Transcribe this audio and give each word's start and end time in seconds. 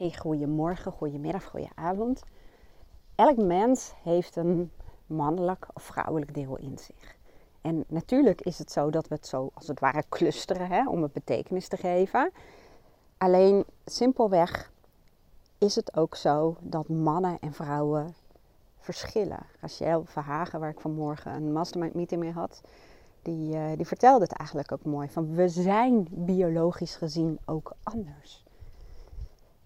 Hey, 0.00 0.14
goedemorgen, 0.18 0.92
goedemiddag, 0.92 1.44
goedenavond. 1.44 2.22
Elk 3.14 3.36
mens 3.36 3.92
heeft 4.02 4.36
een 4.36 4.72
mannelijk 5.06 5.66
of 5.72 5.82
vrouwelijk 5.82 6.34
deel 6.34 6.56
in 6.56 6.78
zich. 6.78 7.16
En 7.60 7.84
natuurlijk 7.88 8.40
is 8.40 8.58
het 8.58 8.72
zo 8.72 8.90
dat 8.90 9.08
we 9.08 9.14
het 9.14 9.26
zo 9.26 9.50
als 9.54 9.66
het 9.66 9.80
ware 9.80 10.04
clusteren 10.08 10.68
hè, 10.68 10.88
om 10.88 11.02
het 11.02 11.12
betekenis 11.12 11.68
te 11.68 11.76
geven. 11.76 12.32
Alleen 13.18 13.64
simpelweg 13.84 14.72
is 15.58 15.76
het 15.76 15.96
ook 15.96 16.14
zo 16.14 16.56
dat 16.60 16.88
mannen 16.88 17.38
en 17.40 17.52
vrouwen 17.52 18.14
verschillen. 18.78 19.46
Rachel 19.60 20.04
Verhagen, 20.04 20.60
waar 20.60 20.70
ik 20.70 20.80
vanmorgen 20.80 21.32
een 21.32 21.52
mastermind 21.52 21.94
meeting 21.94 22.20
mee 22.20 22.32
had, 22.32 22.60
die, 23.22 23.54
uh, 23.54 23.76
die 23.76 23.86
vertelde 23.86 24.24
het 24.24 24.32
eigenlijk 24.32 24.72
ook 24.72 24.84
mooi. 24.84 25.08
Van 25.08 25.34
we 25.34 25.48
zijn 25.48 26.06
biologisch 26.10 26.96
gezien 26.96 27.38
ook 27.44 27.72
anders. 27.82 28.44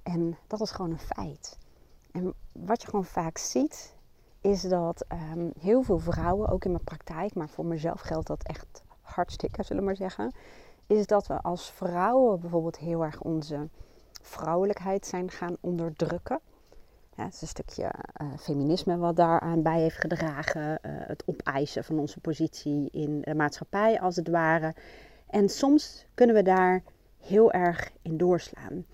En 0.05 0.37
dat 0.47 0.61
is 0.61 0.71
gewoon 0.71 0.91
een 0.91 0.99
feit. 0.99 1.59
En 2.13 2.35
wat 2.53 2.83
je 2.83 2.89
gewoon 2.89 3.05
vaak 3.05 3.39
ziet, 3.39 3.95
is 4.41 4.63
dat 4.63 5.05
um, 5.33 5.53
heel 5.59 5.83
veel 5.83 5.99
vrouwen, 5.99 6.49
ook 6.49 6.65
in 6.65 6.71
mijn 6.71 6.85
praktijk, 6.85 7.35
maar 7.35 7.49
voor 7.49 7.67
mezelf 7.67 8.01
geldt 8.01 8.27
dat 8.27 8.43
echt 8.43 8.83
hartstikke, 9.01 9.63
zullen 9.63 9.83
we 9.83 9.89
maar 9.89 9.97
zeggen, 9.97 10.33
is 10.87 11.07
dat 11.07 11.27
we 11.27 11.43
als 11.43 11.71
vrouwen 11.71 12.41
bijvoorbeeld 12.41 12.79
heel 12.79 13.05
erg 13.05 13.21
onze 13.21 13.69
vrouwelijkheid 14.23 15.07
zijn 15.07 15.31
gaan 15.31 15.57
onderdrukken. 15.61 16.41
Het 17.15 17.35
is 17.35 17.41
een 17.41 17.49
stukje 17.49 17.91
uh, 18.23 18.29
feminisme 18.39 18.97
wat 18.97 19.17
daaraan 19.17 19.63
bij 19.63 19.81
heeft 19.81 19.97
gedragen. 19.97 20.79
Uh, 20.83 20.93
het 21.07 21.23
opeisen 21.27 21.85
van 21.85 21.99
onze 21.99 22.21
positie 22.21 22.91
in 22.91 23.21
de 23.21 23.35
maatschappij, 23.35 24.01
als 24.01 24.17
het 24.17 24.29
ware. 24.29 24.75
En 25.27 25.49
soms 25.49 26.07
kunnen 26.15 26.37
we 26.37 26.43
daar 26.43 26.83
heel 27.19 27.53
erg 27.53 27.93
in 28.03 28.17
doorslaan. 28.17 28.85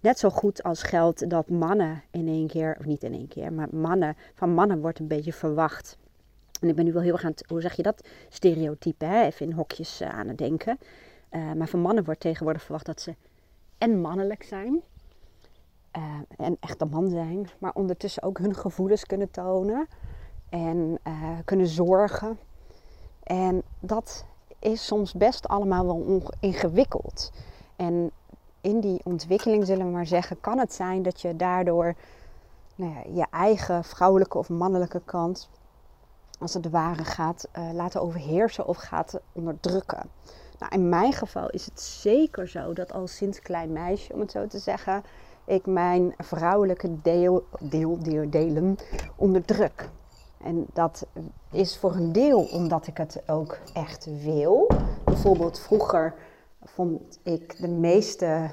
Net 0.00 0.18
zo 0.18 0.30
goed 0.30 0.62
als 0.62 0.82
geldt 0.82 1.30
dat 1.30 1.48
mannen 1.48 2.02
in 2.10 2.28
één 2.28 2.46
keer, 2.46 2.76
of 2.78 2.84
niet 2.84 3.02
in 3.02 3.12
één 3.12 3.28
keer, 3.28 3.52
maar 3.52 3.68
mannen, 3.70 4.16
van 4.34 4.50
mannen 4.50 4.80
wordt 4.80 4.98
een 4.98 5.06
beetje 5.06 5.32
verwacht. 5.32 5.98
En 6.60 6.68
ik 6.68 6.74
ben 6.74 6.84
nu 6.84 6.92
wel 6.92 7.02
heel 7.02 7.12
erg 7.12 7.24
aan 7.24 7.30
het, 7.30 7.44
hoe 7.48 7.60
zeg 7.60 7.74
je 7.74 7.82
dat? 7.82 8.08
Stereotype, 8.28 9.04
hè? 9.04 9.22
even 9.22 9.46
in 9.46 9.52
hokjes 9.52 10.00
uh, 10.00 10.08
aan 10.08 10.28
het 10.28 10.38
denken. 10.38 10.78
Uh, 11.30 11.52
maar 11.52 11.68
van 11.68 11.80
mannen 11.80 12.04
wordt 12.04 12.20
tegenwoordig 12.20 12.62
verwacht 12.62 12.86
dat 12.86 13.00
ze 13.00 13.14
en 13.78 14.00
mannelijk 14.00 14.42
zijn. 14.42 14.82
Uh, 15.96 16.02
en 16.36 16.56
echt 16.60 16.80
een 16.80 16.88
man 16.88 17.08
zijn. 17.08 17.48
Maar 17.58 17.72
ondertussen 17.74 18.22
ook 18.22 18.38
hun 18.38 18.54
gevoelens 18.54 19.04
kunnen 19.04 19.30
tonen. 19.30 19.86
En 20.48 20.98
kunnen 21.44 21.66
zorgen. 21.66 22.38
En 23.22 23.62
dat 23.80 24.24
is 24.58 24.86
soms 24.86 25.12
best 25.12 25.48
allemaal 25.48 25.86
wel 25.86 26.22
ingewikkeld. 26.40 27.32
En 27.76 28.10
in 28.60 28.80
die 28.80 29.00
ontwikkeling, 29.04 29.66
zullen 29.66 29.86
we 29.86 29.92
maar 29.92 30.06
zeggen, 30.06 30.40
kan 30.40 30.58
het 30.58 30.74
zijn 30.74 31.02
dat 31.02 31.20
je 31.20 31.36
daardoor 31.36 31.94
nou 32.74 32.92
ja, 32.92 33.02
je 33.14 33.26
eigen 33.30 33.84
vrouwelijke 33.84 34.38
of 34.38 34.48
mannelijke 34.48 35.02
kant, 35.04 35.48
als 36.38 36.54
het 36.54 36.70
ware, 36.70 37.04
gaat 37.04 37.48
uh, 37.58 37.72
laten 37.72 38.02
overheersen 38.02 38.66
of 38.66 38.76
gaat 38.76 39.20
onderdrukken. 39.32 40.10
Nou, 40.58 40.72
in 40.74 40.88
mijn 40.88 41.12
geval 41.12 41.50
is 41.50 41.64
het 41.64 41.80
zeker 41.80 42.48
zo 42.48 42.72
dat 42.72 42.92
al 42.92 43.06
sinds 43.06 43.40
klein 43.40 43.72
meisje, 43.72 44.12
om 44.12 44.20
het 44.20 44.30
zo 44.30 44.46
te 44.46 44.58
zeggen, 44.58 45.02
ik 45.44 45.66
mijn 45.66 46.14
vrouwelijke 46.18 47.00
deel, 47.02 47.46
deel, 47.60 47.98
deel 47.98 48.30
delen 48.30 48.76
onderdruk. 49.16 49.88
En 50.42 50.66
dat 50.72 51.06
is 51.50 51.78
voor 51.78 51.94
een 51.94 52.12
deel 52.12 52.40
omdat 52.40 52.86
ik 52.86 52.96
het 52.96 53.22
ook 53.26 53.58
echt 53.72 54.22
wil. 54.22 54.70
Bijvoorbeeld 55.04 55.58
vroeger 55.58 56.14
vond 56.74 57.18
ik 57.22 57.60
de 57.60 57.68
meeste 57.68 58.50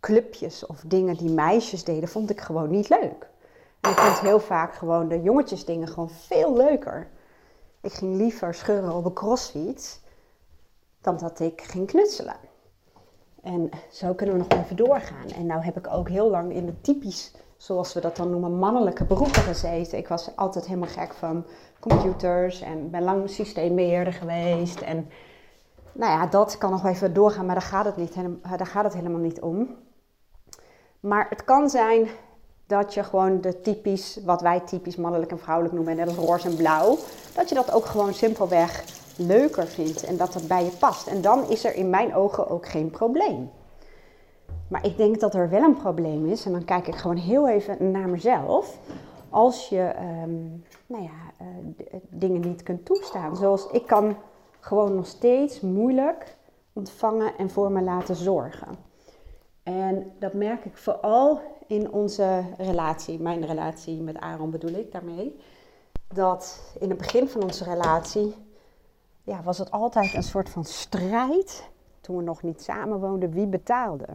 clubjes 0.00 0.66
of 0.66 0.82
dingen 0.86 1.16
die 1.16 1.30
meisjes 1.30 1.84
deden, 1.84 2.08
vond 2.08 2.30
ik 2.30 2.40
gewoon 2.40 2.70
niet 2.70 2.88
leuk. 2.88 3.28
En 3.80 3.90
ik 3.90 3.96
vond 3.96 4.20
heel 4.20 4.40
vaak 4.40 4.74
gewoon 4.74 5.08
de 5.08 5.22
jongetjesdingen 5.22 5.88
gewoon 5.88 6.10
veel 6.10 6.56
leuker. 6.56 7.08
Ik 7.80 7.92
ging 7.92 8.16
liever 8.16 8.54
scheuren 8.54 8.94
op 8.94 9.04
een 9.04 9.12
crossfiets 9.12 10.00
dan 11.00 11.16
dat 11.16 11.40
ik 11.40 11.62
ging 11.62 11.86
knutselen. 11.86 12.36
En 13.42 13.70
zo 13.90 14.14
kunnen 14.14 14.36
we 14.36 14.44
nog 14.48 14.62
even 14.62 14.76
doorgaan. 14.76 15.28
En 15.28 15.46
nou 15.46 15.62
heb 15.62 15.76
ik 15.76 15.86
ook 15.90 16.08
heel 16.08 16.30
lang 16.30 16.52
in 16.52 16.66
de 16.66 16.80
typisch, 16.80 17.32
zoals 17.56 17.92
we 17.92 18.00
dat 18.00 18.16
dan 18.16 18.30
noemen, 18.30 18.58
mannelijke 18.58 19.04
beroepen 19.04 19.42
gezeten. 19.42 19.98
Ik 19.98 20.08
was 20.08 20.36
altijd 20.36 20.66
helemaal 20.66 20.88
gek 20.88 21.14
van 21.14 21.46
computers 21.80 22.60
en 22.60 22.90
ben 22.90 23.02
lang 23.02 23.30
systeembeheerder 23.30 24.12
geweest. 24.12 24.80
En 24.80 25.08
nou 25.94 26.12
ja, 26.12 26.26
dat 26.26 26.58
kan 26.58 26.70
nog 26.70 26.84
even 26.84 27.14
doorgaan, 27.14 27.46
maar 27.46 27.54
daar 27.54 27.64
gaat 27.64 27.84
het, 27.84 27.96
niet, 27.96 28.14
daar 28.58 28.66
gaat 28.66 28.84
het 28.84 28.94
helemaal 28.94 29.20
niet 29.20 29.40
om. 29.40 29.68
Maar 31.00 31.26
het 31.28 31.44
kan 31.44 31.70
zijn 31.70 32.08
dat 32.66 32.94
je 32.94 33.02
gewoon 33.02 33.40
de 33.40 33.60
typisch, 33.60 34.20
wat 34.24 34.40
wij 34.40 34.60
typisch 34.60 34.96
mannelijk 34.96 35.30
en 35.30 35.38
vrouwelijk 35.38 35.74
noemen, 35.74 35.96
net 35.96 36.08
als 36.08 36.16
roze 36.16 36.48
en 36.48 36.56
blauw, 36.56 36.96
dat 37.34 37.48
je 37.48 37.54
dat 37.54 37.72
ook 37.72 37.84
gewoon 37.84 38.14
simpelweg 38.14 38.84
leuker 39.16 39.66
vindt 39.66 40.04
en 40.04 40.16
dat 40.16 40.32
dat 40.32 40.46
bij 40.46 40.64
je 40.64 40.70
past. 40.70 41.06
En 41.06 41.20
dan 41.20 41.48
is 41.48 41.64
er 41.64 41.74
in 41.74 41.90
mijn 41.90 42.14
ogen 42.14 42.48
ook 42.48 42.66
geen 42.68 42.90
probleem. 42.90 43.50
Maar 44.68 44.86
ik 44.86 44.96
denk 44.96 45.20
dat 45.20 45.34
er 45.34 45.50
wel 45.50 45.62
een 45.62 45.76
probleem 45.76 46.26
is, 46.26 46.44
en 46.44 46.52
dan 46.52 46.64
kijk 46.64 46.86
ik 46.86 46.94
gewoon 46.94 47.16
heel 47.16 47.48
even 47.48 47.90
naar 47.90 48.08
mezelf. 48.08 48.78
Als 49.30 49.68
je 49.68 49.92
um, 50.22 50.64
nou 50.86 51.02
ja, 51.02 51.44
uh, 51.46 52.00
dingen 52.08 52.40
niet 52.40 52.62
kunt 52.62 52.84
toestaan. 52.84 53.36
Zoals 53.36 53.66
ik 53.70 53.86
kan 53.86 54.16
gewoon 54.64 54.94
nog 54.94 55.06
steeds 55.06 55.60
moeilijk 55.60 56.36
ontvangen 56.72 57.36
en 57.36 57.50
voor 57.50 57.72
me 57.72 57.82
laten 57.82 58.16
zorgen. 58.16 58.68
En 59.62 60.12
dat 60.18 60.32
merk 60.32 60.64
ik 60.64 60.76
vooral 60.76 61.40
in 61.66 61.92
onze 61.92 62.44
relatie, 62.58 63.20
mijn 63.20 63.46
relatie 63.46 64.00
met 64.00 64.18
Aaron 64.18 64.50
bedoel 64.50 64.72
ik 64.72 64.92
daarmee. 64.92 65.40
Dat 66.14 66.60
in 66.80 66.88
het 66.88 66.98
begin 66.98 67.28
van 67.28 67.42
onze 67.42 67.64
relatie 67.64 68.34
ja, 69.22 69.42
was 69.42 69.58
het 69.58 69.70
altijd 69.70 70.14
een 70.14 70.22
soort 70.22 70.48
van 70.48 70.64
strijd. 70.64 71.68
Toen 72.00 72.16
we 72.16 72.22
nog 72.22 72.42
niet 72.42 72.62
samen 72.62 73.00
woonden, 73.00 73.30
wie 73.30 73.46
betaalde. 73.46 74.06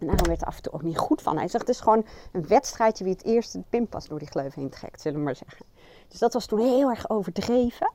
En 0.00 0.08
Aaron 0.08 0.26
werd 0.26 0.40
er 0.40 0.46
af 0.46 0.56
en 0.56 0.62
toe 0.62 0.72
ook 0.72 0.82
niet 0.82 0.98
goed 0.98 1.22
van. 1.22 1.36
Hij 1.36 1.48
zegt, 1.48 1.66
het 1.66 1.76
is 1.76 1.82
gewoon 1.82 2.04
een 2.32 2.46
wedstrijdje 2.46 3.04
wie 3.04 3.12
het 3.12 3.24
eerst 3.24 3.52
de 3.52 3.62
pinpas 3.68 4.08
door 4.08 4.18
die 4.18 4.28
gleuf 4.28 4.54
heen 4.54 4.70
trekt, 4.70 5.00
zullen 5.00 5.18
we 5.18 5.24
maar 5.24 5.36
zeggen. 5.36 5.66
Dus 6.08 6.18
dat 6.18 6.32
was 6.32 6.46
toen 6.46 6.58
heel 6.58 6.90
erg 6.90 7.10
overdreven 7.10 7.90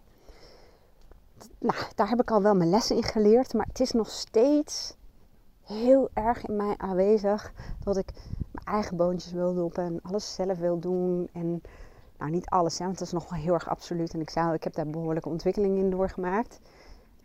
nou, 1.59 1.77
daar 1.95 2.09
heb 2.09 2.21
ik 2.21 2.31
al 2.31 2.41
wel 2.41 2.55
mijn 2.55 2.69
lessen 2.69 2.95
in 2.95 3.03
geleerd. 3.03 3.53
Maar 3.53 3.65
het 3.67 3.79
is 3.79 3.91
nog 3.91 4.09
steeds 4.09 4.95
heel 5.63 6.09
erg 6.13 6.45
in 6.45 6.55
mij 6.55 6.73
aanwezig 6.77 7.53
dat 7.83 7.97
ik 7.97 8.11
mijn 8.51 8.65
eigen 8.65 8.97
boontjes 8.97 9.31
wil 9.31 9.53
doppen 9.53 9.83
en 9.83 9.99
alles 10.01 10.33
zelf 10.33 10.57
wil 10.57 10.79
doen. 10.79 11.29
En 11.33 11.61
nou, 12.17 12.31
niet 12.31 12.49
alles, 12.49 12.77
hè, 12.77 12.85
want 12.85 12.97
dat 12.97 13.07
is 13.07 13.13
nog 13.13 13.29
wel 13.29 13.39
heel 13.39 13.53
erg 13.53 13.69
absoluut. 13.69 14.13
En 14.13 14.21
ik 14.21 14.29
zei 14.29 14.53
ik 14.53 14.63
heb 14.63 14.73
daar 14.73 14.87
behoorlijke 14.87 15.29
ontwikkeling 15.29 15.77
in 15.77 15.89
doorgemaakt. 15.89 16.59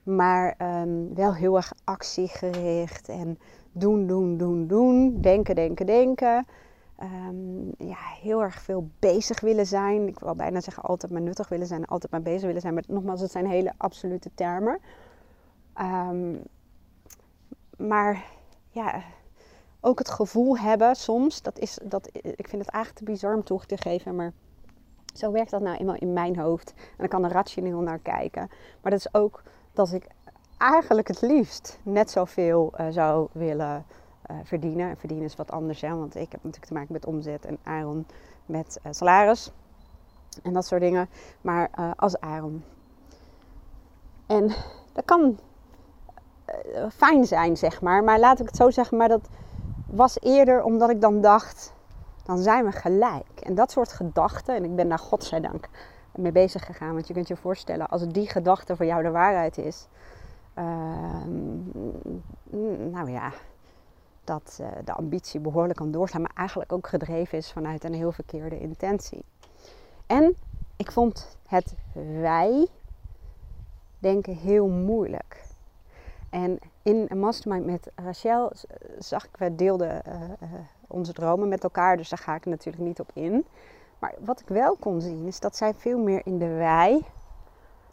Maar 0.03 0.55
um, 0.83 1.15
wel 1.15 1.35
heel 1.35 1.57
erg 1.57 1.73
actiegericht 1.85 3.09
en 3.09 3.39
doen, 3.73 4.07
doen, 4.07 4.37
doen, 4.37 4.67
doen. 4.67 5.21
Denken, 5.21 5.55
denken, 5.55 5.87
denken. 5.87 6.47
Um, 7.03 7.73
ja, 7.79 7.97
heel 8.21 8.43
erg 8.43 8.63
veel 8.63 8.89
bezig 8.99 9.41
willen 9.41 9.67
zijn. 9.67 10.09
Ik 10.09 10.19
wil 10.19 10.35
bijna 10.35 10.61
zeggen 10.61 10.83
altijd 10.83 11.13
maar 11.13 11.21
nuttig 11.21 11.49
willen 11.49 11.67
zijn, 11.67 11.85
altijd 11.85 12.13
maar 12.13 12.23
bezig 12.23 12.47
willen 12.47 12.61
zijn. 12.61 12.75
Maar 12.75 12.85
nogmaals, 12.87 13.21
het 13.21 13.31
zijn 13.31 13.47
hele 13.47 13.73
absolute 13.77 14.31
termen. 14.35 14.79
Um, 15.81 16.43
maar 17.77 18.25
ja, 18.69 19.03
ook 19.81 19.99
het 19.99 20.11
gevoel 20.11 20.59
hebben 20.59 20.97
soms, 20.97 21.43
dat 21.43 21.59
is, 21.59 21.79
dat, 21.83 22.09
ik 22.13 22.49
vind 22.49 22.65
het 22.65 22.75
eigenlijk 22.75 23.05
te 23.05 23.13
bizar 23.13 23.35
om 23.35 23.45
toe 23.45 23.67
te 23.67 23.77
geven, 23.77 24.17
maar 24.17 24.33
zo 25.15 25.33
werkt 25.33 25.51
dat 25.51 25.63
nou 25.63 25.77
eenmaal 25.77 25.97
in 25.97 26.13
mijn 26.13 26.39
hoofd. 26.39 26.75
En 26.97 27.05
ik 27.05 27.11
kan 27.11 27.25
er 27.25 27.31
rationeel 27.31 27.81
naar 27.81 27.99
kijken. 27.99 28.51
Maar 28.83 28.91
dat 28.91 29.01
is 29.01 29.15
ook 29.15 29.43
dat 29.73 29.93
ik 29.93 30.07
eigenlijk 30.59 31.09
het 31.09 31.21
liefst 31.21 31.79
net 31.83 32.11
zoveel 32.11 32.73
uh, 32.81 32.87
zou 32.91 33.29
willen 33.33 33.85
uh, 34.31 34.37
verdienen. 34.45 34.89
En 34.89 34.97
verdienen 34.97 35.27
is 35.27 35.37
wat 35.37 35.51
anders, 35.51 35.81
hè, 35.81 35.97
want 35.97 36.15
ik 36.15 36.33
heb 36.33 36.45
natuurlijk 36.45 36.65
te 36.65 36.73
maken 36.73 36.93
met 36.93 37.07
omzet 37.07 37.45
en 37.45 37.59
Aaron 37.63 38.07
met 38.47 38.81
uh, 38.87 38.93
salaris 38.93 39.53
en 40.43 40.53
dat 40.53 40.67
soort 40.67 40.81
dingen. 40.81 41.09
Maar 41.41 41.71
uh, 41.79 41.91
als 41.97 42.21
Aaron. 42.21 42.65
En 44.27 44.47
dat 44.93 45.05
kan 45.05 45.39
fijn 46.93 47.25
zijn, 47.27 47.57
zeg 47.57 47.81
maar. 47.81 48.05
Maar 48.05 48.19
laat 48.19 48.41
ik 48.41 48.47
het 48.47 48.57
zo 48.57 48.71
zeggen, 48.71 48.97
maar 48.97 49.09
dat 49.09 49.29
was 49.87 50.21
eerder 50.21 50.63
omdat 50.63 50.91
ik 50.91 51.01
dan 51.01 51.21
dacht, 51.21 51.73
dan 52.25 52.39
zijn 52.39 52.65
we 52.65 52.73
gelijk. 52.73 53.41
En 53.43 53.55
dat 53.55 53.71
soort 53.71 53.93
gedachten, 53.93 54.57
en 54.57 54.65
ik 54.65 54.77
ben 54.77 54.89
daar 54.89 54.99
godzijdank 54.99 55.69
mee 56.17 56.33
bezig 56.33 56.67
gegaan. 56.67 56.93
Want 56.93 57.07
je 57.07 57.15
kunt 57.15 57.29
je 57.29 57.37
voorstellen, 57.37 57.89
als 57.89 58.09
die 58.09 58.29
gedachte 58.29 58.77
voor 58.77 58.87
jou 58.87 59.03
de 59.03 59.11
waarheid 59.11 59.59
is. 59.59 59.89
Ehm, 60.55 61.71
nou 62.91 63.11
ja, 63.11 63.33
dat 64.25 64.59
uh, 64.61 64.67
de 64.85 64.93
ambitie 64.93 65.41
behoorlijk 65.41 65.79
kan 65.79 65.91
doorslaan, 65.91 66.23
maar 66.23 66.35
eigenlijk 66.35 66.73
ook 66.73 66.87
gedreven 66.87 67.39
is 67.39 67.53
vanuit 67.53 67.85
een 67.85 67.95
heel 67.95 68.13
verkeerde 68.13 68.59
intentie. 68.59 69.25
En 70.07 70.37
ik 70.77 70.93
vond 70.93 71.37
het 71.47 71.75
wij 72.21 72.69
denken 73.99 74.37
heel 74.37 74.69
moeilijk. 74.69 75.45
En 76.31 76.59
in 76.83 77.07
een 77.09 77.19
mastermind 77.19 77.67
met 77.67 77.91
Rachel 77.95 78.53
zag 78.99 79.25
ik, 79.25 79.37
we 79.37 79.55
deelden 79.55 80.03
uh, 80.07 80.15
uh, 80.15 80.29
onze 80.87 81.13
dromen 81.13 81.49
met 81.49 81.63
elkaar, 81.63 81.97
dus 81.97 82.09
daar 82.09 82.19
ga 82.19 82.35
ik 82.35 82.47
natuurlijk 82.47 82.85
niet 82.85 83.01
op 83.01 83.11
in. 83.13 83.47
Maar 83.99 84.15
wat 84.19 84.41
ik 84.41 84.49
wel 84.49 84.77
kon 84.77 85.01
zien 85.01 85.27
is 85.27 85.41
dat 85.41 85.57
zij 85.57 85.75
veel 85.75 85.99
meer 85.99 86.21
in 86.25 86.39
de 86.39 86.49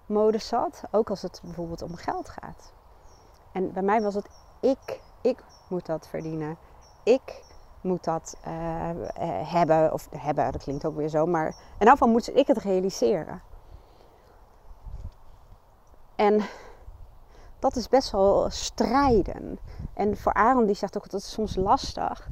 wij-modus 0.05 0.47
zat, 0.47 0.83
ook 0.91 1.09
als 1.09 1.21
het 1.21 1.41
bijvoorbeeld 1.43 1.81
om 1.81 1.95
geld 1.95 2.29
gaat. 2.29 2.73
En 3.51 3.71
bij 3.73 3.83
mij 3.83 4.01
was 4.01 4.13
het 4.13 4.29
ik, 4.59 4.99
ik 5.21 5.43
moet 5.69 5.85
dat 5.85 6.07
verdienen. 6.07 6.57
Ik 7.03 7.43
moet 7.81 8.03
dat 8.03 8.37
uh, 8.47 8.89
hebben, 9.51 9.93
of 9.93 10.07
hebben, 10.15 10.51
dat 10.51 10.63
klinkt 10.63 10.85
ook 10.85 10.95
weer 10.95 11.09
zo, 11.09 11.25
maar 11.25 11.47
in 11.47 11.85
elk 11.85 11.89
geval 11.89 12.07
moet 12.07 12.35
ik 12.37 12.47
het 12.47 12.57
realiseren. 12.57 13.41
En 16.15 16.41
dat 17.59 17.75
is 17.75 17.89
best 17.89 18.11
wel 18.11 18.49
strijden. 18.49 19.59
En 19.93 20.17
voor 20.17 20.33
Aaron 20.33 20.65
die 20.65 20.75
zegt 20.75 20.97
ook 20.97 21.03
dat 21.03 21.11
het 21.11 21.29
soms 21.29 21.55
lastig. 21.55 22.29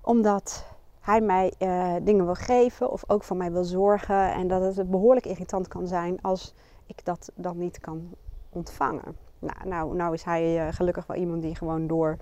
Omdat 0.00 0.64
hij 1.00 1.20
mij 1.20 1.54
uh, 1.58 1.94
dingen 2.02 2.24
wil 2.24 2.34
geven 2.34 2.90
of 2.90 3.04
ook 3.06 3.22
voor 3.22 3.36
mij 3.36 3.52
wil 3.52 3.64
zorgen. 3.64 4.32
En 4.32 4.48
dat 4.48 4.76
het 4.76 4.90
behoorlijk 4.90 5.26
irritant 5.26 5.68
kan 5.68 5.86
zijn 5.86 6.22
als 6.22 6.54
ik 6.86 7.04
dat 7.04 7.30
dan 7.34 7.58
niet 7.58 7.80
kan 7.80 8.14
ontvangen. 8.50 9.16
Nou, 9.42 9.68
nou, 9.68 9.96
nou 9.96 10.14
is 10.14 10.22
hij 10.22 10.66
uh, 10.66 10.72
gelukkig 10.74 11.06
wel 11.06 11.16
iemand 11.16 11.42
die 11.42 11.54
gewoon 11.54 11.86
door 11.86 12.16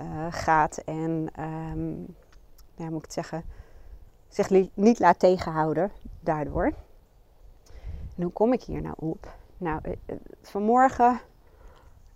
uh, 0.00 0.26
gaat 0.30 0.76
en, 0.76 1.28
ja, 2.74 2.90
moet 2.90 2.98
ik 2.98 3.02
het 3.02 3.12
zeggen, 3.12 3.44
zich 4.28 4.50
niet 4.74 4.98
laat 4.98 5.18
tegenhouden 5.18 5.90
daardoor. 6.20 6.72
En 8.16 8.22
hoe 8.22 8.32
kom 8.32 8.52
ik 8.52 8.62
hier 8.62 8.82
nou 8.82 8.94
op? 8.98 9.34
Nou, 9.56 9.80
vanmorgen 10.42 11.20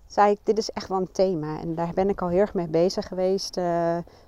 zei 0.07 0.31
ik, 0.31 0.39
dit 0.43 0.59
is 0.59 0.71
echt 0.71 0.89
wel 0.89 0.99
een 0.99 1.13
thema. 1.13 1.61
En 1.61 1.75
daar 1.75 1.93
ben 1.95 2.09
ik 2.09 2.23
al 2.23 2.29
heel 2.29 2.41
erg 2.41 2.55
mee 2.55 2.69
bezig 2.69 3.09
geweest. 3.09 3.61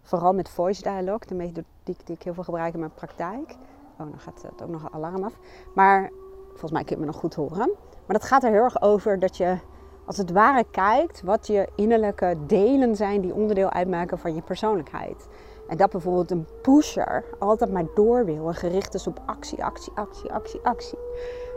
Vooral 0.02 0.32
met 0.32 0.48
voice 0.48 0.82
dialogue, 0.82 1.28
de 1.28 1.34
methode 1.34 1.64
die, 1.84 1.96
die, 2.04 2.16
ik 2.16 2.22
heel 2.22 2.34
veel 2.34 2.44
gebruik 2.44 2.74
in 2.74 2.80
mijn 2.80 2.94
praktijk. 2.94 3.56
Oh, 3.98 4.10
dan 4.10 4.18
gaat 4.18 4.42
het 4.42 4.62
ook 4.62 4.68
nog 4.68 4.82
een 4.82 4.92
alarm 4.92 5.24
af. 5.24 5.32
Maar 5.74 6.10
volgens 6.48 6.72
mij 6.72 6.84
kun 6.84 6.94
je 6.94 7.00
me 7.00 7.06
nog 7.06 7.16
goed 7.16 7.34
horen. 7.34 7.70
Maar 8.06 8.18
dat 8.18 8.24
gaat 8.24 8.44
er 8.44 8.50
heel 8.50 8.62
erg 8.62 8.82
over 8.82 9.18
dat 9.18 9.36
je 9.36 9.58
als 10.06 10.16
het 10.16 10.32
ware 10.32 10.64
kijkt 10.70 11.22
wat 11.22 11.46
je 11.46 11.68
innerlijke 11.74 12.36
delen 12.46 12.96
zijn 12.96 13.20
die 13.20 13.34
onderdeel 13.34 13.70
uitmaken 13.70 14.18
van 14.18 14.34
je 14.34 14.42
persoonlijkheid. 14.42 15.26
En 15.68 15.76
dat 15.76 15.90
bijvoorbeeld 15.90 16.30
een 16.30 16.46
pusher 16.62 17.24
altijd 17.38 17.72
maar 17.72 17.86
door 17.94 18.24
wil 18.24 18.46
en 18.46 18.54
gericht 18.54 18.94
is 18.94 19.06
op 19.06 19.20
actie, 19.26 19.64
actie, 19.64 19.92
actie, 19.94 20.32
actie, 20.32 20.60
actie. 20.62 20.98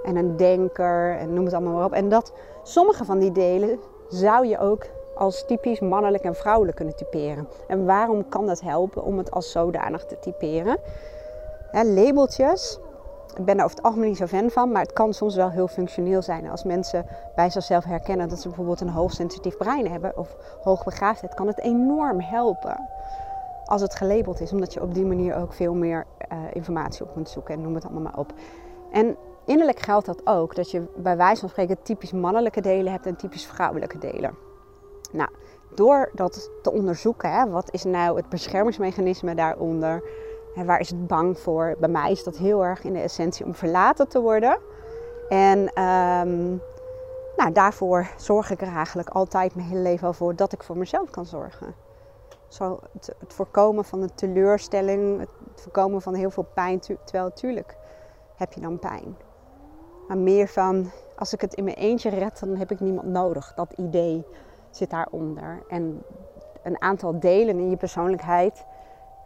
En 0.03 0.15
een 0.15 0.37
denker 0.37 1.17
en 1.17 1.33
noem 1.33 1.45
het 1.45 1.53
allemaal 1.53 1.73
maar 1.73 1.85
op. 1.85 1.93
En 1.93 2.09
dat 2.09 2.33
sommige 2.63 3.05
van 3.05 3.19
die 3.19 3.31
delen 3.31 3.79
zou 4.07 4.45
je 4.47 4.59
ook 4.59 4.85
als 5.15 5.45
typisch 5.45 5.79
mannelijk 5.79 6.23
en 6.23 6.35
vrouwelijk 6.35 6.77
kunnen 6.77 6.95
typeren. 6.95 7.47
En 7.67 7.85
waarom 7.85 8.29
kan 8.29 8.45
dat 8.45 8.61
helpen 8.61 9.03
om 9.03 9.17
het 9.17 9.31
als 9.31 9.51
zodanig 9.51 10.05
te 10.05 10.19
typeren? 10.19 10.77
labeltjes, 11.71 12.79
ik 13.35 13.45
ben 13.45 13.55
daar 13.55 13.65
over 13.65 13.77
het 13.77 13.85
algemeen 13.85 14.07
niet 14.07 14.17
zo 14.17 14.25
fan 14.25 14.49
van, 14.49 14.71
maar 14.71 14.81
het 14.81 14.93
kan 14.93 15.13
soms 15.13 15.35
wel 15.35 15.49
heel 15.49 15.67
functioneel 15.67 16.21
zijn. 16.21 16.49
Als 16.49 16.63
mensen 16.63 17.05
bij 17.35 17.49
zichzelf 17.49 17.83
herkennen 17.83 18.29
dat 18.29 18.39
ze 18.39 18.47
bijvoorbeeld 18.47 18.81
een 18.81 18.89
hoogsensitief 18.89 19.57
brein 19.57 19.87
hebben 19.91 20.17
of 20.17 20.35
hoogbegaafdheid, 20.63 21.33
kan 21.33 21.47
het 21.47 21.59
enorm 21.59 22.21
helpen 22.21 22.87
als 23.69 23.81
het 23.81 23.95
gelabeld 23.95 24.41
is, 24.41 24.51
omdat 24.51 24.73
je 24.73 24.81
op 24.81 24.93
die 24.93 25.05
manier 25.05 25.35
ook 25.35 25.53
veel 25.53 25.73
meer 25.73 26.05
uh, 26.31 26.37
informatie 26.53 27.05
op 27.05 27.13
kunt 27.13 27.29
zoeken 27.29 27.53
en 27.53 27.61
noem 27.61 27.75
het 27.75 27.83
allemaal 27.83 28.01
maar 28.01 28.17
op. 28.17 28.33
En 28.91 29.17
innerlijk 29.45 29.79
geldt 29.79 30.05
dat 30.05 30.21
ook, 30.23 30.55
dat 30.55 30.71
je 30.71 30.83
bij 30.95 31.17
wijze 31.17 31.39
van 31.39 31.49
spreken 31.49 31.81
typisch 31.81 32.11
mannelijke 32.11 32.61
delen 32.61 32.91
hebt 32.91 33.05
en 33.05 33.15
typisch 33.15 33.45
vrouwelijke 33.45 33.97
delen. 33.97 34.37
Nou, 35.11 35.29
door 35.75 36.09
dat 36.13 36.49
te 36.61 36.71
onderzoeken, 36.71 37.31
hè, 37.31 37.49
wat 37.49 37.73
is 37.73 37.83
nou 37.83 38.17
het 38.17 38.29
beschermingsmechanisme 38.29 39.35
daaronder? 39.35 40.03
En 40.55 40.65
waar 40.65 40.79
is 40.79 40.89
het 40.89 41.07
bang 41.07 41.39
voor? 41.39 41.75
Bij 41.79 41.89
mij 41.89 42.11
is 42.11 42.23
dat 42.23 42.37
heel 42.37 42.65
erg 42.65 42.83
in 42.83 42.93
de 42.93 42.99
essentie 42.99 43.45
om 43.45 43.55
verlaten 43.55 44.07
te 44.07 44.21
worden. 44.21 44.57
En 45.29 45.59
um, 45.59 46.61
nou, 47.37 47.51
daarvoor 47.53 48.07
zorg 48.17 48.51
ik 48.51 48.61
er 48.61 48.75
eigenlijk 48.75 49.09
altijd 49.09 49.55
mijn 49.55 49.67
hele 49.67 49.81
leven 49.81 50.07
al 50.07 50.13
voor 50.13 50.35
dat 50.35 50.53
ik 50.53 50.63
voor 50.63 50.77
mezelf 50.77 51.09
kan 51.09 51.25
zorgen. 51.25 51.75
Zo 52.47 52.79
het, 52.93 53.15
het 53.19 53.33
voorkomen 53.33 53.85
van 53.85 54.01
een 54.01 54.15
teleurstelling, 54.15 55.19
het 55.19 55.29
voorkomen 55.61 56.01
van 56.01 56.13
heel 56.13 56.29
veel 56.29 56.47
pijn, 56.53 56.79
terwijl 56.79 57.23
natuurlijk 57.23 57.77
heb 58.35 58.53
je 58.53 58.61
dan 58.61 58.79
pijn. 58.79 59.17
Maar 60.07 60.17
meer 60.17 60.47
van, 60.47 60.91
als 61.15 61.33
ik 61.33 61.41
het 61.41 61.53
in 61.53 61.63
mijn 61.63 61.75
eentje 61.75 62.09
red, 62.09 62.39
dan 62.39 62.55
heb 62.55 62.71
ik 62.71 62.79
niemand 62.79 63.07
nodig. 63.07 63.53
Dat 63.55 63.73
idee 63.73 64.25
zit 64.69 64.89
daaronder. 64.89 65.63
En 65.67 66.03
een 66.63 66.81
aantal 66.81 67.19
delen 67.19 67.59
in 67.59 67.69
je 67.69 67.77
persoonlijkheid, 67.77 68.65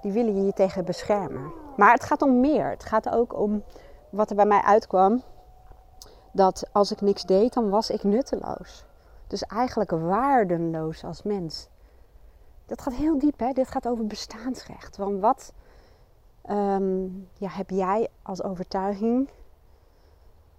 die 0.04 0.12
willen 0.12 0.36
je 0.36 0.46
je 0.46 0.54
tegen 0.54 0.86
beschermen. 0.86 1.54
Maar 1.78 1.92
het 1.92 2.04
gaat 2.04 2.22
om 2.22 2.40
meer. 2.40 2.70
Het 2.70 2.86
gaat 2.86 3.10
ook 3.10 3.40
om 3.40 3.64
wat 4.10 4.30
er 4.30 4.36
bij 4.36 4.46
mij 4.46 4.62
uitkwam. 4.62 5.24
Dat 6.32 6.70
als 6.72 6.92
ik 6.92 7.02
niks 7.02 7.24
deed, 7.24 7.54
dan 7.54 7.70
was 7.70 7.90
ik 7.90 8.04
nutteloos. 8.04 8.86
Dus 9.28 9.44
eigenlijk 9.44 9.92
waardeloos 9.92 11.04
als 11.04 11.24
mens. 11.24 11.68
Dat 12.66 12.82
gaat 12.82 12.94
heel 12.94 13.20
diep, 13.20 13.40
hè? 13.40 13.52
Dit 13.52 13.68
gaat 13.68 13.88
over 13.88 14.06
bestaansrecht. 14.08 14.98
Want 14.98 15.20
wat 15.20 15.54
um, 16.50 17.28
ja, 17.38 17.50
heb 17.50 17.70
jij 17.70 18.10
als 18.22 18.44
overtuiging 18.44 19.30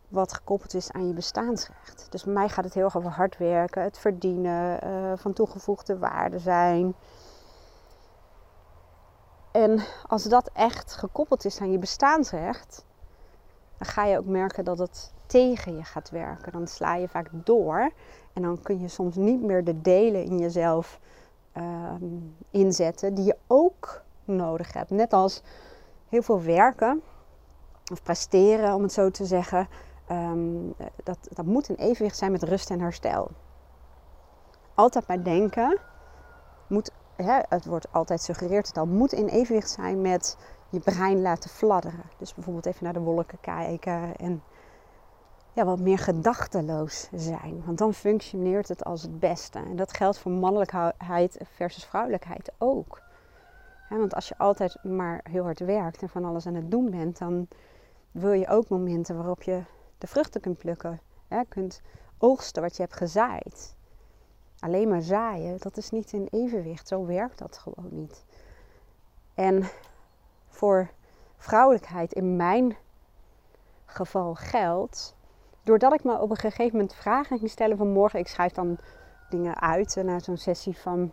wat 0.09 0.33
gekoppeld 0.33 0.75
is 0.75 0.93
aan 0.93 1.07
je 1.07 1.15
bestaansrecht. 1.15 2.07
Dus 2.11 2.25
bij 2.25 2.33
mij 2.33 2.49
gaat 2.49 2.65
het 2.65 2.75
heel 2.75 2.85
erg 2.85 2.97
over 2.97 3.11
hard 3.11 3.39
werken, 3.39 3.83
het 3.83 3.99
verdienen, 3.99 4.87
uh, 4.87 5.13
van 5.17 5.33
toegevoegde 5.33 5.99
waarde 5.99 6.39
zijn. 6.39 6.95
En 9.55 9.81
als 10.07 10.25
dat 10.25 10.51
echt 10.53 10.95
gekoppeld 10.95 11.45
is 11.45 11.61
aan 11.61 11.71
je 11.71 11.79
bestaansrecht, 11.79 12.85
dan 13.79 13.87
ga 13.87 14.05
je 14.05 14.19
ook 14.19 14.27
merken 14.27 14.65
dat 14.65 14.79
het 14.79 15.13
tegen 15.27 15.77
je 15.77 15.85
gaat 15.85 16.11
werken. 16.11 16.53
Dan 16.53 16.67
sla 16.67 16.95
je 16.95 17.09
vaak 17.09 17.29
door 17.33 17.93
en 18.33 18.43
dan 18.43 18.63
kun 18.63 18.81
je 18.81 18.89
soms 18.89 19.17
niet 19.17 19.43
meer 19.43 19.65
de 19.65 19.81
delen 19.81 20.25
in 20.25 20.39
jezelf 20.39 21.01
uh, 21.57 21.93
inzetten 22.51 23.15
die 23.15 23.25
je 23.25 23.37
ook 23.47 24.03
nodig 24.25 24.73
hebt. 24.73 24.91
Net 24.91 25.13
als 25.13 25.43
heel 26.09 26.23
veel 26.23 26.43
werken 26.43 27.03
of 27.93 28.03
presteren, 28.03 28.75
om 28.75 28.83
het 28.83 28.93
zo 28.93 29.11
te 29.11 29.25
zeggen, 29.25 29.69
um, 30.11 30.75
dat, 31.05 31.19
dat 31.29 31.45
moet 31.45 31.69
in 31.69 31.75
evenwicht 31.75 32.17
zijn 32.17 32.33
met 32.33 32.43
rust 32.43 32.71
en 32.71 32.81
herstel. 32.81 33.31
Altijd 34.75 35.07
maar 35.07 35.25
denken, 35.25 35.79
moet, 36.67 36.91
hè, 37.17 37.41
het 37.49 37.65
wordt 37.65 37.93
altijd 37.93 38.23
suggereerd, 38.23 38.79
al 38.79 38.87
moet 38.87 39.13
in 39.13 39.27
evenwicht 39.27 39.71
zijn 39.71 40.01
met 40.01 40.37
je 40.69 40.81
brein 40.81 41.23
laten 41.23 41.51
fladderen. 41.51 42.03
Dus 42.19 42.35
bijvoorbeeld 42.35 42.67
even 42.67 42.85
naar 42.85 42.93
de 42.93 43.01
wolken 43.01 43.41
kijken 43.41 44.17
en 44.17 44.43
ja, 45.53 45.65
wat 45.65 45.81
meer 45.81 45.99
gedachteloos 45.99 47.09
zijn. 47.13 47.63
Want 47.65 47.79
dan 47.79 47.95
functioneert 47.95 48.69
het 48.69 48.85
als 48.85 49.03
het 49.03 49.19
beste. 49.19 49.59
En 49.59 49.77
dat 49.77 49.97
geldt 49.97 50.19
voor 50.19 50.33
mannelijkheid 50.33 51.39
versus 51.55 51.85
vrouwelijkheid 51.85 52.53
ook. 52.59 53.03
want 53.89 54.15
als 54.15 54.29
je 54.29 54.39
altijd 54.39 54.85
maar 54.85 55.21
heel 55.31 55.45
hard 55.45 55.59
werkt 55.59 56.03
en 56.03 56.09
van 56.09 56.25
alles 56.25 56.47
aan 56.47 56.55
het 56.55 56.71
doen 56.71 56.91
bent, 56.91 57.19
dan 57.19 57.49
wil 58.11 58.33
je 58.33 58.49
ook 58.49 58.69
momenten 58.69 59.17
waarop 59.17 59.43
je 59.43 59.63
de 59.99 60.07
vruchten 60.07 60.41
kunt 60.41 60.59
plukken. 60.59 61.01
Kunt 61.49 61.81
oogsten 62.19 62.63
wat 62.63 62.77
je 62.77 62.83
hebt 62.83 62.97
gezaaid. 62.97 63.77
Alleen 64.65 64.89
maar 64.89 65.03
zaaien, 65.03 65.59
dat 65.59 65.77
is 65.77 65.91
niet 65.91 66.13
in 66.13 66.29
evenwicht. 66.31 66.89
Zo 66.89 67.07
werkt 67.07 67.39
dat 67.39 67.59
gewoon 67.59 67.89
niet. 67.91 68.25
En 69.35 69.69
voor 70.49 70.91
vrouwelijkheid 71.37 72.13
in 72.13 72.37
mijn 72.37 72.77
geval 73.85 74.35
geldt, 74.35 75.17
doordat 75.63 75.93
ik 75.93 76.05
me 76.05 76.19
op 76.19 76.31
een 76.31 76.37
gegeven 76.37 76.73
moment 76.73 76.95
vragen 76.95 77.39
ging 77.39 77.51
stellen 77.51 77.77
van 77.77 77.89
morgen, 77.89 78.19
ik 78.19 78.29
schrijf 78.29 78.53
dan 78.53 78.79
dingen 79.29 79.61
uit 79.61 79.97
naar 80.05 80.21
zo'n 80.21 80.37
sessie 80.37 80.79
van 80.79 81.13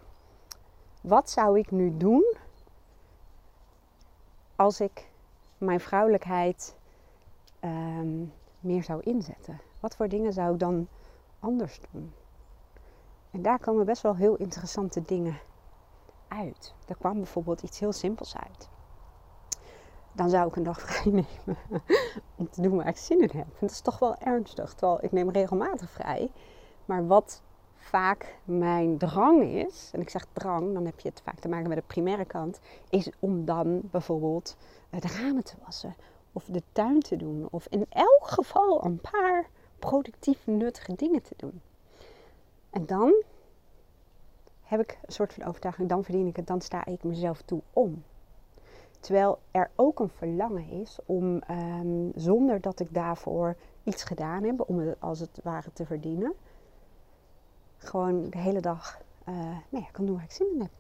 wat 1.01 1.29
zou 1.29 1.60
ik 1.60 1.72
nu 1.72 1.98
doen 1.98 2.36
als 4.55 4.79
ik 4.79 5.10
mijn 5.58 5.79
vrouwelijkheid 5.79 6.75
um, 7.63 8.34
meer 8.60 8.84
zou 8.84 9.01
inzetten? 9.01 9.62
Wat 9.79 9.96
voor 9.96 10.08
dingen 10.08 10.34
zou 10.34 10.53
ik 10.53 10.60
dan 10.60 10.88
anders 11.39 11.79
doen? 11.91 12.13
En 13.31 13.41
daar 13.41 13.59
komen 13.59 13.85
best 13.85 14.01
wel 14.01 14.15
heel 14.15 14.35
interessante 14.35 15.01
dingen 15.01 15.39
uit. 16.27 16.73
Er 16.88 16.95
kwam 16.95 17.13
bijvoorbeeld 17.13 17.61
iets 17.61 17.79
heel 17.79 17.91
simpels 17.91 18.35
uit. 18.38 18.69
Dan 20.11 20.29
zou 20.29 20.47
ik 20.47 20.55
een 20.55 20.63
dag 20.63 20.81
vrij 20.88 21.11
nemen 21.11 21.61
om 22.35 22.50
te 22.50 22.61
doen 22.61 22.75
waar 22.75 22.88
ik 22.88 22.97
zin 22.97 23.21
in 23.21 23.38
heb. 23.38 23.47
Dat 23.59 23.71
is 23.71 23.81
toch 23.81 24.00
wel 24.00 24.17
ernstig. 24.17 24.73
Terwijl 24.73 25.03
ik 25.03 25.11
neem 25.11 25.29
regelmatig 25.29 25.89
vrij. 25.89 26.31
Maar 26.85 27.07
wat 27.07 27.41
vaak 27.75 28.35
mijn 28.43 28.97
drang 28.97 29.43
is, 29.43 29.89
en 29.93 30.01
ik 30.01 30.09
zeg 30.09 30.25
drang, 30.33 30.73
dan 30.73 30.85
heb 30.85 31.00
je 31.00 31.09
het 31.09 31.21
vaak 31.21 31.39
te 31.39 31.47
maken 31.47 31.69
met 31.69 31.77
de 31.77 31.83
primaire 31.88 32.25
kant, 32.25 32.59
is 32.89 33.11
om 33.19 33.45
dan 33.45 33.81
bijvoorbeeld 33.91 34.57
de 34.89 35.07
ramen 35.07 35.43
te 35.43 35.55
wassen 35.63 35.95
of 36.33 36.45
de 36.45 36.63
tuin 36.71 37.00
te 37.00 37.15
doen. 37.15 37.47
Of 37.51 37.67
in 37.67 37.85
elk 37.89 38.27
geval 38.27 38.85
een 38.85 39.01
paar 39.01 39.50
productieve, 39.79 40.51
nuttige 40.51 40.95
dingen 40.95 41.21
te 41.21 41.33
doen. 41.38 41.61
En 42.71 42.85
dan 42.85 43.13
heb 44.61 44.79
ik 44.79 44.99
een 45.05 45.13
soort 45.13 45.33
van 45.33 45.43
overtuiging, 45.43 45.89
dan 45.89 46.03
verdien 46.03 46.27
ik 46.27 46.35
het, 46.35 46.47
dan 46.47 46.61
sta 46.61 46.85
ik 46.85 47.03
mezelf 47.03 47.41
toe 47.41 47.61
om. 47.73 48.03
Terwijl 48.99 49.39
er 49.51 49.69
ook 49.75 49.99
een 49.99 50.09
verlangen 50.09 50.69
is 50.69 50.99
om, 51.05 51.39
ehm, 51.39 52.09
zonder 52.15 52.61
dat 52.61 52.79
ik 52.79 52.93
daarvoor 52.93 53.55
iets 53.83 54.03
gedaan 54.03 54.43
heb, 54.43 54.63
om 54.69 54.79
het 54.79 54.95
als 54.99 55.19
het 55.19 55.39
ware 55.43 55.73
te 55.73 55.85
verdienen, 55.85 56.33
gewoon 57.77 58.29
de 58.29 58.37
hele 58.37 58.61
dag 58.61 59.01
uh, 59.29 59.35
nou 59.69 59.83
ja, 59.83 59.91
kan 59.91 60.05
doen 60.05 60.15
waar 60.15 60.23
ik 60.23 60.31
zin 60.31 60.53
in 60.53 60.61
heb. 60.61 60.71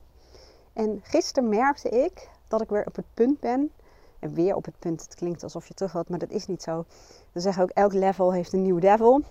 En 0.73 0.99
gisteren 1.03 1.49
merkte 1.49 1.89
ik 1.89 2.29
dat 2.47 2.61
ik 2.61 2.69
weer 2.69 2.85
op 2.85 2.95
het 2.95 3.05
punt 3.13 3.39
ben. 3.39 3.71
En 4.19 4.33
weer 4.33 4.55
op 4.55 4.65
het 4.65 4.79
punt, 4.79 5.01
het 5.01 5.15
klinkt 5.15 5.43
alsof 5.43 5.67
je 5.67 5.73
terug 5.73 5.91
wilt, 5.91 6.09
maar 6.09 6.19
dat 6.19 6.29
is 6.29 6.47
niet 6.47 6.61
zo. 6.61 6.85
We 7.31 7.39
zeggen 7.39 7.63
ook, 7.63 7.69
elk 7.69 7.93
level 7.93 8.33
heeft 8.33 8.53
een 8.53 8.61
nieuw 8.61 8.79
devil. 8.79 9.23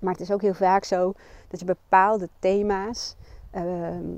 Maar 0.00 0.12
het 0.12 0.22
is 0.22 0.30
ook 0.30 0.42
heel 0.42 0.54
vaak 0.54 0.84
zo 0.84 1.12
dat 1.48 1.60
je 1.60 1.66
bepaalde 1.66 2.28
thema's, 2.38 3.16
uh, 3.54 3.62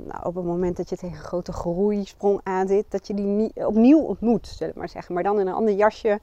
nou, 0.04 0.22
op 0.22 0.34
het 0.34 0.44
moment 0.44 0.76
dat 0.76 0.88
je 0.88 0.96
tegen 0.96 1.16
een 1.16 1.25
grote 1.25 1.52
groeisprong 1.52 2.40
aan 2.42 2.68
zit, 2.68 2.84
dat 2.88 3.06
je 3.06 3.14
die 3.14 3.66
opnieuw 3.66 4.00
ontmoet, 4.00 4.46
zullen 4.46 4.72
we 4.72 4.78
maar 4.78 4.88
zeggen. 4.88 5.14
Maar 5.14 5.22
dan 5.22 5.40
in 5.40 5.46
een 5.46 5.54
ander 5.54 5.75
jasje, 5.75 6.20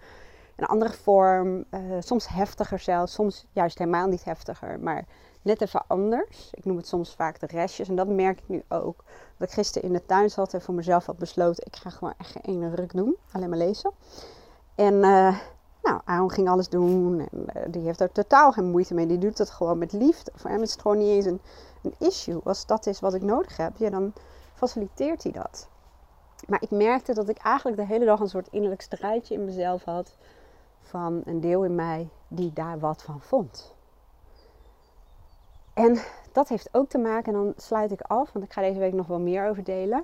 een 0.55 0.65
andere 0.65 0.93
vorm, 0.93 1.65
uh, 1.71 1.79
soms 1.99 2.27
heftiger 2.27 2.79
zelfs, 2.79 3.13
soms 3.13 3.45
juist 3.51 3.77
helemaal 3.77 4.07
niet 4.07 4.23
heftiger. 4.23 4.79
Maar 4.79 5.05
net 5.41 5.61
even 5.61 5.83
anders. 5.87 6.49
Ik 6.53 6.65
noem 6.65 6.77
het 6.77 6.87
soms 6.87 7.15
vaak 7.15 7.39
de 7.39 7.45
restjes. 7.45 7.89
En 7.89 7.95
dat 7.95 8.07
merk 8.07 8.39
ik 8.39 8.47
nu 8.47 8.63
ook. 8.69 9.03
Dat 9.37 9.47
ik 9.47 9.53
gisteren 9.53 9.87
in 9.87 9.93
de 9.93 10.05
tuin 10.05 10.29
zat 10.29 10.53
en 10.53 10.61
voor 10.61 10.73
mezelf 10.73 11.05
had 11.05 11.17
besloten... 11.17 11.65
ik 11.65 11.75
ga 11.75 11.89
gewoon 11.89 12.13
echt 12.17 12.35
geen 12.43 12.75
ruk 12.75 12.93
doen. 12.93 13.15
Alleen 13.31 13.49
maar 13.49 13.57
lezen. 13.57 13.91
En 14.75 14.93
uh, 14.93 15.37
nou, 15.88 16.01
Aaron 16.06 16.32
ging 16.32 16.50
alles 16.50 16.70
doen. 16.70 17.20
En 17.20 17.46
uh, 17.56 17.63
die 17.67 17.82
heeft 17.82 18.00
er 18.00 18.12
totaal 18.12 18.51
geen 18.51 18.72
moeite 18.72 18.94
mee. 18.94 19.06
Die 19.06 19.17
doet 19.17 19.38
het 19.38 19.50
gewoon 19.50 19.77
met 19.77 19.91
liefde. 19.91 20.32
Voor 20.36 20.50
hem 20.50 20.62
is 20.62 20.72
het 20.72 20.82
gewoon 20.82 20.98
niet 20.98 21.08
eens 21.08 21.25
een, 21.25 21.41
een 21.82 21.96
issue. 21.98 22.41
Als 22.44 22.65
dat 22.65 22.86
is 22.86 23.00
wat 23.00 23.13
ik 23.13 23.22
nodig 23.22 23.58
heb, 23.58 23.77
ja, 23.77 23.89
dan 23.89 24.13
faciliteert 24.53 25.24
hij 25.24 25.32
dat. 25.32 25.67
Maar 26.48 26.62
ik 26.62 26.72
merkte 26.72 27.13
dat 27.13 27.29
ik 27.29 27.38
eigenlijk 27.38 27.77
de 27.77 27.86
hele 27.86 28.06
dag 28.06 28.20
een 28.20 28.29
soort 28.29 28.48
innerlijk 28.51 28.82
strijdje 28.82 29.34
in 29.34 29.46
mezelf 29.46 29.84
had. 29.84 30.15
Van 30.82 31.22
een 31.25 31.41
deel 31.41 31.63
in 31.63 31.75
mij 31.75 32.10
die 32.27 32.53
daar 32.53 32.79
wat 32.79 33.03
van 33.03 33.22
vond. 33.22 33.75
En 35.74 36.00
dat 36.32 36.50
heeft 36.50 36.70
ook 36.72 36.89
te 36.89 36.98
maken, 36.98 37.34
en 37.34 37.39
dan 37.44 37.53
sluit 37.58 37.91
ik 37.91 38.01
af, 38.01 38.32
want 38.32 38.46
ik 38.46 38.53
ga 38.53 38.62
deze 38.62 38.79
week 38.79 38.94
nog 38.94 39.08
wel 39.08 39.20
meer 39.20 39.50
over 39.50 39.63
delen. 39.63 40.03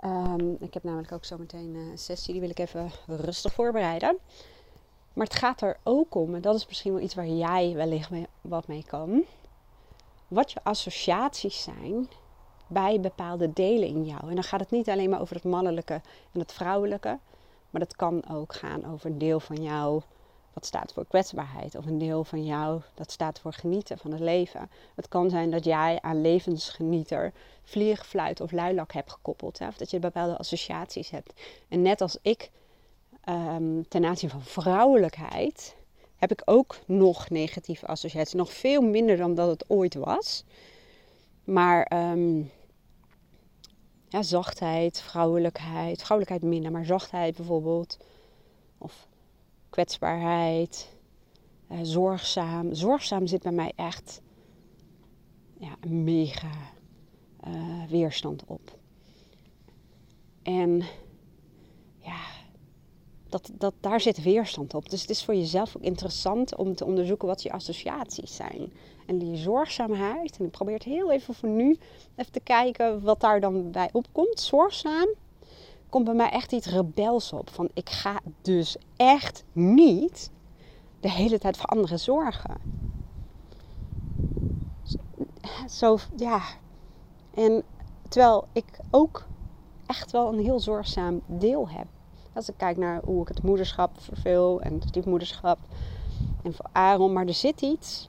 Ehm, 0.00 0.52
ik 0.58 0.74
heb 0.74 0.82
namelijk 0.82 1.12
ook 1.12 1.24
zometeen 1.24 1.74
een 1.74 1.98
sessie, 1.98 2.32
die 2.32 2.40
wil 2.40 2.50
ik 2.50 2.58
even 2.58 2.90
rustig 3.06 3.52
voorbereiden. 3.52 4.18
Maar 5.14 5.26
het 5.26 5.34
gaat 5.34 5.60
er 5.60 5.76
ook 5.82 6.14
om, 6.14 6.34
en 6.34 6.40
dat 6.40 6.54
is 6.54 6.66
misschien 6.66 6.92
wel 6.92 7.02
iets 7.02 7.14
waar 7.14 7.26
jij 7.26 7.72
wellicht 7.74 8.10
mee, 8.10 8.26
wat 8.40 8.66
mee 8.66 8.84
kan. 8.86 9.24
Wat 10.28 10.52
je 10.52 10.60
associaties 10.62 11.62
zijn 11.62 12.08
bij 12.66 13.00
bepaalde 13.00 13.52
delen 13.52 13.88
in 13.88 14.04
jou. 14.04 14.28
En 14.28 14.34
dan 14.34 14.44
gaat 14.44 14.60
het 14.60 14.70
niet 14.70 14.88
alleen 14.88 15.10
maar 15.10 15.20
over 15.20 15.34
het 15.34 15.44
mannelijke 15.44 16.00
en 16.32 16.40
het 16.40 16.52
vrouwelijke. 16.52 17.18
Maar 17.70 17.80
dat 17.80 17.96
kan 17.96 18.28
ook 18.30 18.54
gaan 18.54 18.92
over 18.92 19.10
een 19.10 19.18
deel 19.18 19.40
van 19.40 19.62
jou 19.62 20.02
wat 20.52 20.66
staat 20.66 20.92
voor 20.92 21.06
kwetsbaarheid. 21.06 21.74
Of 21.74 21.86
een 21.86 21.98
deel 21.98 22.24
van 22.24 22.44
jou 22.44 22.80
dat 22.94 23.10
staat 23.10 23.40
voor 23.40 23.52
genieten 23.52 23.98
van 23.98 24.10
het 24.10 24.20
leven. 24.20 24.70
Het 24.94 25.08
kan 25.08 25.30
zijn 25.30 25.50
dat 25.50 25.64
jij 25.64 25.98
aan 26.00 26.20
levensgenieter 26.20 27.32
vliegfluit 27.62 28.40
of 28.40 28.52
luilak 28.52 28.92
hebt 28.92 29.12
gekoppeld. 29.12 29.58
Hè? 29.58 29.66
Of 29.66 29.76
dat 29.76 29.90
je 29.90 29.98
bepaalde 29.98 30.38
associaties 30.38 31.10
hebt. 31.10 31.32
En 31.68 31.82
net 31.82 32.00
als 32.00 32.18
ik 32.22 32.50
ehm, 33.24 33.82
ten 33.88 34.04
aanzien 34.04 34.30
van 34.30 34.42
vrouwelijkheid 34.42 35.76
heb 36.16 36.30
ik 36.30 36.42
ook 36.44 36.76
nog 36.86 37.30
negatieve 37.30 37.86
associaties. 37.86 38.34
Nog 38.34 38.52
veel 38.52 38.82
minder 38.82 39.16
dan 39.16 39.34
dat 39.34 39.48
het 39.48 39.70
ooit 39.70 39.94
was. 39.94 40.44
Maar 41.44 41.82
ehm, 41.82 42.42
ja, 44.08 44.22
zachtheid, 44.22 45.00
vrouwelijkheid, 45.00 46.02
vrouwelijkheid 46.02 46.52
minder, 46.52 46.72
maar 46.72 46.84
zachtheid 46.84 47.36
bijvoorbeeld. 47.36 47.98
Of 48.78 49.08
kwetsbaarheid, 49.70 50.96
uh, 51.70 51.78
zorgzaam. 51.82 52.74
Zorgzaam 52.74 53.26
zit 53.26 53.42
bij 53.42 53.52
mij 53.52 53.72
echt 53.76 54.20
ja, 55.58 55.76
mega 55.88 56.72
uh, 57.46 57.84
weerstand 57.88 58.44
op. 58.44 58.78
En 60.42 60.82
dat, 63.34 63.50
dat, 63.58 63.74
daar 63.80 64.00
zit 64.00 64.22
weerstand 64.22 64.74
op. 64.74 64.90
Dus 64.90 65.00
het 65.00 65.10
is 65.10 65.24
voor 65.24 65.34
jezelf 65.34 65.76
ook 65.76 65.82
interessant 65.82 66.56
om 66.56 66.74
te 66.74 66.84
onderzoeken 66.84 67.28
wat 67.28 67.42
je 67.42 67.52
associaties 67.52 68.36
zijn. 68.36 68.72
En 69.06 69.18
die 69.18 69.36
zorgzaamheid, 69.36 70.36
en 70.38 70.44
ik 70.44 70.50
probeer 70.50 70.74
het 70.74 70.82
heel 70.82 71.12
even 71.12 71.34
voor 71.34 71.48
nu 71.48 71.78
even 72.16 72.32
te 72.32 72.40
kijken 72.40 73.02
wat 73.02 73.20
daar 73.20 73.40
dan 73.40 73.70
bij 73.70 73.88
opkomt. 73.92 74.40
Zorgzaam 74.40 75.08
komt 75.88 76.04
bij 76.04 76.14
mij 76.14 76.30
echt 76.30 76.52
iets 76.52 76.66
rebels 76.66 77.32
op. 77.32 77.50
Van 77.50 77.68
ik 77.74 77.90
ga 77.90 78.20
dus 78.42 78.76
echt 78.96 79.44
niet 79.52 80.30
de 81.00 81.10
hele 81.10 81.38
tijd 81.38 81.56
voor 81.56 81.66
anderen 81.66 81.98
zorgen. 81.98 82.56
Zo, 85.68 85.98
ja. 86.16 86.42
En 87.34 87.62
terwijl 88.08 88.46
ik 88.52 88.78
ook 88.90 89.26
echt 89.86 90.10
wel 90.10 90.32
een 90.32 90.44
heel 90.44 90.60
zorgzaam 90.60 91.20
deel 91.26 91.68
heb. 91.68 91.86
Als 92.34 92.48
ik 92.48 92.54
kijk 92.56 92.76
naar 92.76 93.00
hoe 93.04 93.22
ik 93.22 93.28
het 93.28 93.42
moederschap 93.42 93.90
verveel 94.00 94.60
en 94.60 94.74
het 94.74 94.88
stiefmoederschap 94.88 95.58
en 96.42 96.54
voor 96.54 96.66
Aaron. 96.72 97.12
Maar 97.12 97.26
er 97.26 97.34
zit 97.34 97.60
iets. 97.60 98.08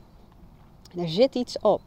Er 0.98 1.10
zit 1.10 1.36
iets 1.36 1.60
op. 1.60 1.82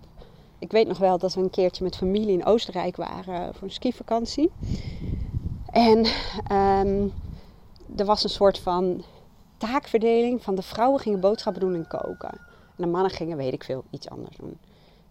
Ik 0.58 0.72
weet 0.72 0.86
nog 0.86 0.98
wel 0.98 1.18
dat 1.18 1.34
we 1.34 1.40
een 1.40 1.50
keertje 1.50 1.84
met 1.84 1.96
familie 1.96 2.32
in 2.32 2.44
Oostenrijk 2.44 2.96
waren 2.96 3.54
voor 3.54 3.62
een 3.62 3.72
skivakantie. 3.72 4.50
En 5.70 5.98
um, 6.52 7.12
er 7.96 8.04
was 8.04 8.24
een 8.24 8.30
soort 8.30 8.58
van 8.58 9.04
taakverdeling 9.56 10.42
van 10.42 10.54
de 10.54 10.62
vrouwen 10.62 11.00
gingen 11.00 11.20
boodschappen 11.20 11.62
doen 11.62 11.74
en 11.74 11.86
koken. 11.86 12.30
En 12.76 12.84
de 12.84 12.86
mannen 12.86 13.10
gingen, 13.10 13.36
weet 13.36 13.52
ik 13.52 13.64
veel, 13.64 13.84
iets 13.90 14.08
anders 14.08 14.36
doen. 14.36 14.58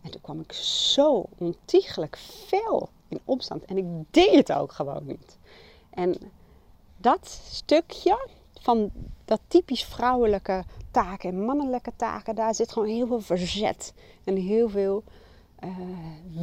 En 0.02 0.12
toen 0.12 0.22
kwam 0.22 0.40
ik 0.40 0.54
zo 0.54 1.26
ontiegelijk 1.38 2.18
veel 2.48 2.90
in 3.08 3.20
opstand. 3.26 3.66
En 3.66 3.78
ik 3.78 3.86
deed 4.12 4.36
het 4.36 4.54
ook 4.54 4.72
gewoon 4.72 5.06
niet. 5.06 5.38
En 5.90 6.16
dat 6.98 7.42
stukje 7.50 8.28
van 8.62 8.92
dat 9.26 9.40
typisch 9.48 9.84
vrouwelijke 9.84 10.64
taken 10.92 11.30
en 11.30 11.46
mannelijke 11.46 11.92
taken, 11.96 12.36
daar 12.36 12.56
zit 12.56 12.72
gewoon 12.72 12.88
heel 12.88 13.08
veel 13.08 13.22
verzet 13.22 13.94
en 14.24 14.36
heel 14.36 14.70
veel 14.70 15.04
uh, 15.64 15.78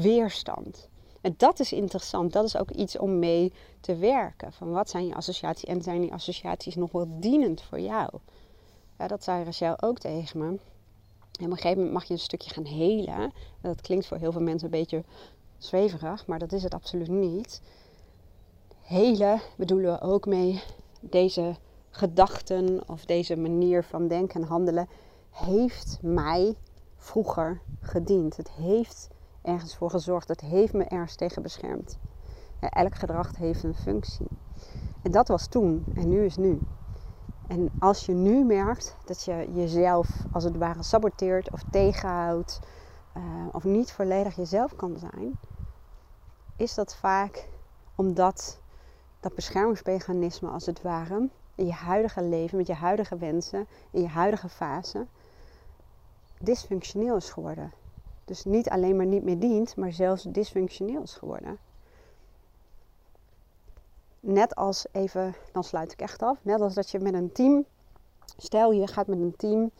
weerstand. 0.02 0.88
En 1.20 1.34
dat 1.36 1.60
is 1.60 1.72
interessant. 1.72 2.32
Dat 2.32 2.44
is 2.44 2.56
ook 2.56 2.70
iets 2.70 2.98
om 2.98 3.18
mee 3.18 3.52
te 3.80 3.96
werken. 3.96 4.52
Van 4.52 4.70
wat 4.70 4.90
zijn 4.90 5.06
je 5.06 5.14
associaties 5.14 5.64
en 5.64 5.82
zijn 5.82 6.00
die 6.00 6.12
associaties 6.12 6.74
nog 6.74 6.92
wel 6.92 7.20
dienend 7.20 7.62
voor 7.62 7.80
jou? 7.80 8.10
Ja, 8.98 9.06
dat 9.06 9.24
zei 9.24 9.44
Rachel 9.44 9.82
ook 9.82 9.98
tegen 9.98 10.38
me. 10.38 10.46
En 10.46 11.44
op 11.44 11.50
een 11.50 11.56
gegeven 11.56 11.76
moment 11.76 11.92
mag 11.92 12.04
je 12.04 12.12
een 12.12 12.18
stukje 12.18 12.50
gaan 12.50 12.64
helen. 12.64 13.32
Dat 13.60 13.80
klinkt 13.80 14.06
voor 14.06 14.16
heel 14.16 14.32
veel 14.32 14.40
mensen 14.40 14.64
een 14.64 14.78
beetje 14.78 15.04
zweverig, 15.58 16.26
maar 16.26 16.38
dat 16.38 16.52
is 16.52 16.62
het 16.62 16.74
absoluut 16.74 17.08
niet. 17.08 17.62
Helen 18.84 19.40
bedoelen 19.56 19.92
we 19.92 20.00
ook 20.00 20.26
mee 20.26 20.62
deze 21.00 21.56
gedachten 21.90 22.88
of 22.88 23.04
deze 23.04 23.36
manier 23.36 23.84
van 23.84 24.08
denken 24.08 24.42
en 24.42 24.48
handelen 24.48 24.88
heeft 25.30 25.98
mij 26.02 26.56
vroeger 26.96 27.60
gediend. 27.80 28.36
Het 28.36 28.50
heeft 28.50 29.08
ergens 29.42 29.76
voor 29.76 29.90
gezorgd. 29.90 30.28
Het 30.28 30.40
heeft 30.40 30.72
me 30.72 30.84
ergens 30.84 31.14
tegen 31.14 31.42
beschermd. 31.42 31.98
elk 32.60 32.94
gedrag 32.94 33.36
heeft 33.36 33.62
een 33.62 33.74
functie. 33.74 34.30
En 35.02 35.10
dat 35.10 35.28
was 35.28 35.46
toen 35.46 35.86
en 35.94 36.08
nu 36.08 36.24
is 36.24 36.36
nu. 36.36 36.62
En 37.46 37.70
als 37.78 38.06
je 38.06 38.12
nu 38.12 38.44
merkt 38.44 38.96
dat 39.04 39.24
je 39.24 39.52
jezelf 39.54 40.26
als 40.30 40.44
het 40.44 40.56
ware 40.56 40.82
saboteert 40.82 41.50
of 41.50 41.64
tegenhoudt 41.70 42.60
uh, 43.16 43.22
of 43.52 43.64
niet 43.64 43.92
volledig 43.92 44.36
jezelf 44.36 44.76
kan 44.76 44.96
zijn, 44.98 45.38
is 46.56 46.74
dat 46.74 46.96
vaak 46.96 47.48
omdat 47.94 48.62
dat 49.24 49.34
beschermingsmechanisme 49.34 50.48
als 50.48 50.66
het 50.66 50.82
ware 50.82 51.28
in 51.54 51.66
je 51.66 51.72
huidige 51.72 52.22
leven, 52.22 52.56
met 52.56 52.66
je 52.66 52.74
huidige 52.74 53.16
wensen, 53.16 53.66
in 53.90 54.00
je 54.00 54.08
huidige 54.08 54.48
fase, 54.48 55.06
dysfunctioneel 56.40 57.16
is 57.16 57.30
geworden. 57.30 57.72
Dus 58.24 58.44
niet 58.44 58.70
alleen 58.70 58.96
maar 58.96 59.06
niet 59.06 59.24
meer 59.24 59.38
dient, 59.38 59.76
maar 59.76 59.92
zelfs 59.92 60.22
dysfunctioneel 60.22 61.02
is 61.02 61.14
geworden. 61.14 61.58
Net 64.20 64.54
als 64.54 64.86
even, 64.92 65.34
dan 65.52 65.64
sluit 65.64 65.92
ik 65.92 66.00
echt 66.00 66.22
af. 66.22 66.38
Net 66.42 66.60
als 66.60 66.74
dat 66.74 66.90
je 66.90 66.98
met 66.98 67.14
een 67.14 67.32
team, 67.32 67.64
stel 68.36 68.72
je 68.72 68.86
gaat 68.86 69.06
met 69.06 69.18
een 69.18 69.36
team, 69.36 69.70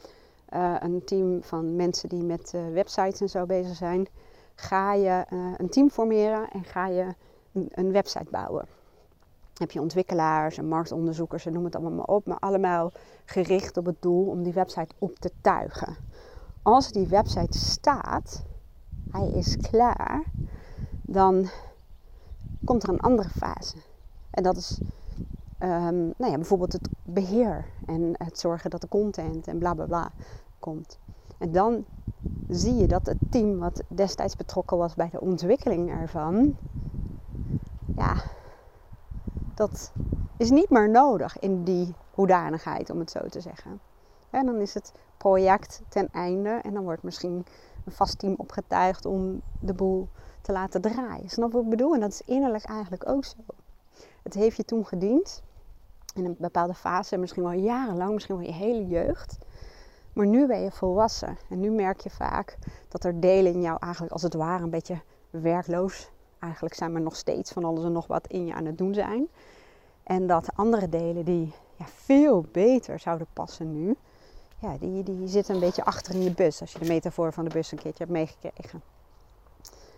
uh, 0.54 0.76
een 0.78 1.04
team 1.04 1.42
van 1.42 1.76
mensen 1.76 2.08
die 2.08 2.22
met 2.22 2.52
uh, 2.54 2.72
websites 2.72 3.20
en 3.20 3.28
zo 3.28 3.46
bezig 3.46 3.76
zijn, 3.76 4.06
ga 4.54 4.94
je 4.94 5.26
uh, 5.32 5.54
een 5.56 5.68
team 5.68 5.90
formeren 5.90 6.50
en 6.50 6.64
ga 6.64 6.86
je 6.86 7.14
een 7.52 7.92
website 7.92 8.30
bouwen. 8.30 8.66
Heb 9.58 9.70
je 9.70 9.80
ontwikkelaars 9.80 10.58
en 10.58 10.68
marktonderzoekers 10.68 11.46
en 11.46 11.52
noem 11.52 11.64
het 11.64 11.74
allemaal 11.74 11.92
maar 11.92 12.16
op, 12.16 12.26
maar 12.26 12.38
allemaal 12.38 12.92
gericht 13.24 13.76
op 13.76 13.86
het 13.86 14.02
doel 14.02 14.26
om 14.26 14.42
die 14.42 14.52
website 14.52 14.94
op 14.98 15.18
te 15.18 15.30
tuigen 15.40 15.96
als 16.64 16.92
die 16.92 17.06
website 17.06 17.58
staat, 17.58 18.44
hij 19.10 19.28
is 19.28 19.56
klaar, 19.56 20.24
dan 21.02 21.48
komt 22.64 22.82
er 22.82 22.88
een 22.88 23.00
andere 23.00 23.28
fase. 23.28 23.76
En 24.30 24.42
dat 24.42 24.56
is 24.56 24.80
ehm, 25.58 26.04
nou 26.04 26.30
ja, 26.30 26.34
bijvoorbeeld 26.34 26.72
het 26.72 26.88
beheer 27.02 27.64
en 27.86 28.10
het 28.12 28.38
zorgen 28.38 28.70
dat 28.70 28.80
de 28.80 28.88
content 28.88 29.46
en 29.46 29.58
bla 29.58 29.74
bla 29.74 29.84
bla 29.84 30.12
komt. 30.58 30.98
En 31.38 31.52
dan 31.52 31.84
zie 32.48 32.74
je 32.74 32.86
dat 32.86 33.06
het 33.06 33.18
team 33.28 33.58
wat 33.58 33.82
destijds 33.88 34.36
betrokken 34.36 34.76
was 34.76 34.94
bij 34.94 35.08
de 35.10 35.20
ontwikkeling 35.20 35.90
ervan, 35.90 36.56
ja, 37.96 38.14
dat 39.54 39.92
is 40.36 40.50
niet 40.50 40.70
meer 40.70 40.90
nodig 40.90 41.38
in 41.38 41.64
die 41.64 41.94
hoedanigheid, 42.10 42.90
om 42.90 42.98
het 42.98 43.10
zo 43.10 43.28
te 43.28 43.40
zeggen. 43.40 43.80
En 44.30 44.46
dan 44.46 44.60
is 44.60 44.74
het 44.74 44.92
project 45.16 45.80
ten 45.88 46.08
einde 46.12 46.50
en 46.62 46.74
dan 46.74 46.82
wordt 46.82 47.02
misschien 47.02 47.46
een 47.84 47.92
vast 47.92 48.18
team 48.18 48.34
opgetuigd 48.36 49.06
om 49.06 49.40
de 49.60 49.74
boel 49.74 50.08
te 50.40 50.52
laten 50.52 50.80
draaien. 50.80 51.28
Snap 51.30 51.52
wat 51.52 51.62
ik 51.62 51.68
bedoel? 51.68 51.94
En 51.94 52.00
dat 52.00 52.10
is 52.10 52.22
innerlijk 52.24 52.64
eigenlijk 52.64 53.08
ook 53.08 53.24
zo. 53.24 53.36
Het 54.22 54.34
heeft 54.34 54.56
je 54.56 54.64
toen 54.64 54.86
gediend 54.86 55.42
in 56.14 56.24
een 56.24 56.36
bepaalde 56.38 56.74
fase, 56.74 57.16
misschien 57.16 57.42
wel 57.42 57.52
jarenlang, 57.52 58.12
misschien 58.12 58.36
wel 58.36 58.46
je 58.46 58.52
hele 58.52 58.86
jeugd. 58.86 59.38
Maar 60.12 60.26
nu 60.26 60.46
ben 60.46 60.60
je 60.60 60.70
volwassen 60.70 61.36
en 61.48 61.60
nu 61.60 61.70
merk 61.70 62.00
je 62.00 62.10
vaak 62.10 62.58
dat 62.88 63.04
er 63.04 63.20
delen 63.20 63.52
in 63.52 63.60
jou 63.60 63.76
eigenlijk 63.80 64.12
als 64.12 64.22
het 64.22 64.34
ware 64.34 64.62
een 64.62 64.70
beetje 64.70 65.00
werkloos 65.30 66.10
eigenlijk 66.44 66.74
zijn, 66.74 66.92
maar 66.92 67.00
nog 67.00 67.16
steeds 67.16 67.52
van 67.52 67.64
alles 67.64 67.84
en 67.84 67.92
nog 67.92 68.06
wat 68.06 68.26
in 68.26 68.46
je 68.46 68.54
aan 68.54 68.64
het 68.64 68.78
doen 68.78 68.94
zijn. 68.94 69.28
En 70.02 70.26
dat 70.26 70.48
andere 70.54 70.88
delen 70.88 71.24
die 71.24 71.52
ja, 71.76 71.84
veel 71.86 72.44
beter 72.52 72.98
zouden 72.98 73.26
passen 73.32 73.72
nu, 73.72 73.96
ja, 74.58 74.76
die, 74.78 75.02
die 75.02 75.28
zitten 75.28 75.54
een 75.54 75.60
beetje 75.60 75.84
achter 75.84 76.14
in 76.14 76.22
je 76.22 76.34
bus. 76.34 76.60
Als 76.60 76.72
je 76.72 76.78
de 76.78 76.86
metafoor 76.86 77.32
van 77.32 77.44
de 77.44 77.50
bus 77.50 77.72
een 77.72 77.78
keertje 77.78 78.04
hebt 78.04 78.16
meegekregen. 78.16 78.82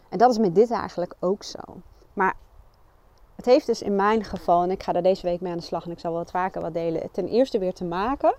En 0.08 0.18
dat 0.18 0.30
is 0.30 0.38
met 0.38 0.54
dit 0.54 0.70
eigenlijk 0.70 1.14
ook 1.18 1.42
zo. 1.42 1.60
Maar 2.12 2.34
het 3.34 3.44
heeft 3.44 3.66
dus 3.66 3.82
in 3.82 3.96
mijn 3.96 4.24
geval, 4.24 4.62
en 4.62 4.70
ik 4.70 4.82
ga 4.82 4.92
daar 4.92 5.02
deze 5.02 5.26
week 5.26 5.40
mee 5.40 5.52
aan 5.52 5.58
de 5.58 5.64
slag 5.64 5.84
en 5.84 5.90
ik 5.90 5.98
zal 5.98 6.10
wel 6.10 6.20
wat 6.20 6.30
vaker 6.30 6.60
wat 6.60 6.72
delen. 6.72 7.10
Ten 7.12 7.28
eerste 7.28 7.58
weer 7.58 7.74
te 7.74 7.84
maken 7.84 8.34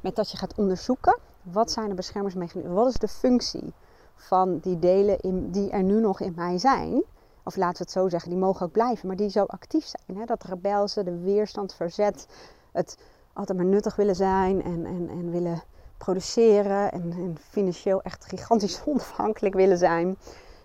met 0.00 0.16
dat 0.16 0.30
je 0.30 0.36
gaat 0.36 0.54
onderzoeken. 0.54 1.18
Wat 1.42 1.70
zijn 1.70 1.88
de 1.88 1.94
beschermingsmechanismen? 1.94 2.74
Wat 2.74 2.88
is 2.88 2.98
de 2.98 3.08
functie 3.08 3.72
van 4.14 4.58
die 4.58 4.78
delen 4.78 5.20
in, 5.20 5.50
die 5.50 5.70
er 5.70 5.82
nu 5.82 6.00
nog 6.00 6.20
in 6.20 6.32
mij 6.36 6.58
zijn? 6.58 7.02
Of 7.48 7.56
laten 7.56 7.76
we 7.76 7.82
het 7.82 7.92
zo 7.92 8.08
zeggen, 8.08 8.30
die 8.30 8.38
mogen 8.38 8.66
ook 8.66 8.72
blijven, 8.72 9.06
maar 9.06 9.16
die 9.16 9.30
zo 9.30 9.44
actief 9.44 9.86
zijn. 9.86 10.18
Hè? 10.18 10.24
Dat 10.24 10.44
rebelse, 10.44 11.02
de 11.02 11.18
weerstand, 11.18 11.74
verzet, 11.74 12.28
het 12.72 12.98
altijd 13.32 13.58
maar 13.58 13.66
nuttig 13.66 13.96
willen 13.96 14.16
zijn 14.16 14.62
en, 14.62 14.86
en, 14.86 15.08
en 15.08 15.30
willen 15.30 15.62
produceren 15.98 16.92
en, 16.92 17.36
financieel 17.50 18.02
echt 18.02 18.24
gigantisch 18.24 18.82
onafhankelijk 18.86 19.54
willen 19.54 19.78
zijn. 19.78 20.16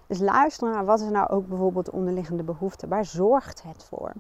Dus 0.08 0.20
luister 0.20 0.70
naar 0.70 0.86
wat 0.86 1.02
is 1.02 1.10
nou 1.10 1.30
ook 1.30 1.48
bijvoorbeeld 1.48 1.86
de 1.86 1.92
onderliggende 1.92 2.44
behoefte. 2.44 2.88
Waar 2.88 3.06
zorgt 3.06 3.64
het 3.64 3.84
voor? 3.84 4.12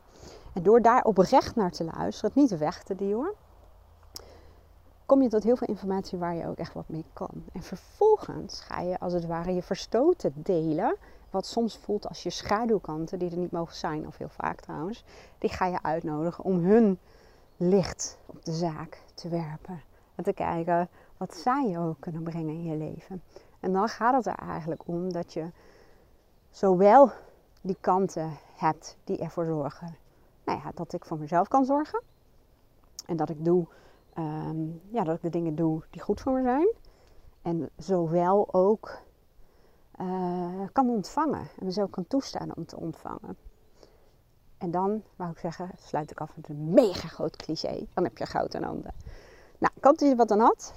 En 0.54 0.64
door 0.64 0.82
daar 0.82 1.04
oprecht 1.04 1.56
naar 1.56 1.72
te 1.72 1.84
luisteren, 1.84 2.32
het 2.34 2.42
niet 2.50 2.60
weg 2.60 2.84
te 2.84 2.96
duwen, 2.96 3.34
kom 5.06 5.22
je 5.22 5.30
tot 5.30 5.44
heel 5.44 5.56
veel 5.56 5.68
informatie 5.68 6.18
waar 6.18 6.36
je 6.36 6.48
ook 6.48 6.58
echt 6.58 6.74
wat 6.74 6.90
mee 6.90 7.06
kan. 7.14 7.44
En 7.54 7.64
vervolgens 7.64 8.60
ga 8.60 8.80
je 8.80 9.00
als 9.00 9.14
het 9.14 9.26
ware 9.26 9.54
je 9.54 9.64
verstoten 9.64 10.34
delen. 10.36 10.96
Wat 11.34 11.46
soms 11.46 11.78
voelt 11.78 12.08
als 12.08 12.24
je 12.24 12.30
schaduwkanten, 12.30 13.20
die 13.20 13.32
er 13.32 13.38
niet 13.38 13.52
mogen 13.52 13.76
zijn, 13.76 14.08
of 14.08 14.18
heel 14.18 14.30
vaak 14.30 14.62
trouwens. 14.62 15.04
Die 15.38 15.50
ga 15.50 15.66
je 15.66 15.82
uitnodigen 15.82 16.44
om 16.44 16.64
hun 16.64 17.00
licht 17.58 18.18
op 18.26 18.46
de 18.46 18.52
zaak 18.52 19.02
te 19.14 19.30
werpen. 19.30 19.82
En 20.16 20.24
te 20.24 20.34
kijken 20.34 20.90
wat 21.18 21.36
zij 21.36 21.80
ook 21.80 22.00
kunnen 22.00 22.24
brengen 22.24 22.54
in 22.54 22.64
je 22.64 22.76
leven. 22.76 23.24
En 23.60 23.74
dan 23.74 23.88
gaat 23.88 24.14
het 24.14 24.26
er 24.26 24.48
eigenlijk 24.48 24.82
om 24.86 25.14
dat 25.14 25.34
je 25.34 25.52
zowel 26.50 27.12
die 27.62 27.78
kanten 27.80 28.32
hebt 28.56 28.98
die 29.04 29.18
ervoor 29.18 29.46
zorgen 29.46 30.02
nou 30.44 30.60
ja, 30.64 30.72
dat 30.76 30.94
ik 30.94 31.06
voor 31.06 31.18
mezelf 31.18 31.48
kan 31.48 31.66
zorgen. 31.66 32.02
En 33.06 33.18
dat 33.18 33.30
ik, 33.30 33.46
doe, 33.46 33.68
ehm, 34.14 34.66
ja, 34.90 35.04
dat 35.04 35.16
ik 35.16 35.22
de 35.22 35.30
dingen 35.30 35.56
doe 35.56 35.84
die 35.90 36.02
goed 36.02 36.22
voor 36.22 36.34
me 36.34 36.42
zijn. 36.42 36.74
En 37.42 37.70
zowel 37.78 38.54
ook 38.54 39.02
uh, 40.02 40.68
kan 40.72 40.90
ontvangen. 40.90 41.48
En 41.60 41.66
mezelf 41.66 41.90
kan 41.90 42.08
toestaan 42.08 42.56
om 42.56 42.66
te 42.66 42.78
ontvangen. 42.78 43.38
En 44.58 44.72
dan, 44.72 45.04
wou 45.16 45.32
ik 45.32 45.38
zeggen, 45.38 45.72
sluit 45.78 46.12
ik 46.12 46.22
af 46.22 46.36
met 46.36 46.50
een 46.50 46.74
mega 46.74 47.08
groot 47.08 47.36
cliché. 47.36 47.86
Dan 47.94 48.04
heb 48.04 48.18
je 48.18 48.26
goud 48.26 48.56
aan 48.56 48.64
handen. 48.64 48.94
Nou, 49.58 49.74
ik 49.76 49.84
hoop 49.84 49.98
dat 49.98 50.10
je 50.10 50.16
wat 50.16 50.32
aan 50.32 50.40
had. 50.40 50.74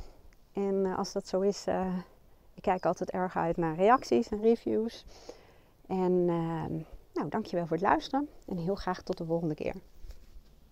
En 0.52 0.74
uh, 0.74 0.98
als 0.98 1.12
dat 1.12 1.28
zo 1.28 1.40
is, 1.40 1.66
uh, 1.66 1.96
ik 2.54 2.62
kijk 2.62 2.86
altijd 2.86 3.10
erg 3.10 3.36
uit 3.36 3.56
naar 3.56 3.74
reacties 3.74 4.28
en 4.28 4.40
reviews. 4.40 5.04
En 5.86 6.24
nou, 7.12 7.28
dankjewel 7.28 7.66
voor 7.66 7.76
het 7.76 7.86
luisteren. 7.86 8.28
En 8.46 8.56
heel 8.56 8.74
graag 8.74 9.02
tot 9.02 9.18
de 9.18 9.24
volgende 9.24 9.54
keer. 9.54 9.74